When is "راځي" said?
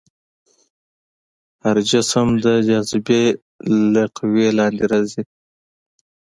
4.91-5.23